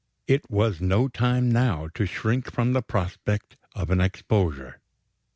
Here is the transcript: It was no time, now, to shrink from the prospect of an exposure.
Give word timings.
It 0.25 0.49
was 0.49 0.81
no 0.81 1.07
time, 1.07 1.51
now, 1.51 1.87
to 1.93 2.07
shrink 2.07 2.51
from 2.51 2.73
the 2.73 2.81
prospect 2.81 3.55
of 3.75 3.91
an 3.91 4.01
exposure. 4.01 4.81